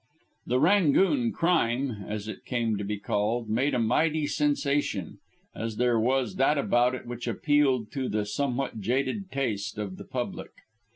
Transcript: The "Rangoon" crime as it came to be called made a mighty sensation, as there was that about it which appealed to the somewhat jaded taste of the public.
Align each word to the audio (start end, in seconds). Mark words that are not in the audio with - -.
The 0.47 0.59
"Rangoon" 0.59 1.31
crime 1.31 2.05
as 2.07 2.27
it 2.27 2.43
came 2.43 2.75
to 2.79 2.83
be 2.83 2.97
called 2.97 3.47
made 3.51 3.75
a 3.75 3.77
mighty 3.77 4.25
sensation, 4.25 5.19
as 5.53 5.77
there 5.77 5.99
was 5.99 6.37
that 6.37 6.57
about 6.57 6.95
it 6.95 7.05
which 7.05 7.27
appealed 7.27 7.91
to 7.91 8.09
the 8.09 8.25
somewhat 8.25 8.79
jaded 8.79 9.29
taste 9.29 9.77
of 9.77 9.97
the 9.97 10.03
public. 10.05 10.49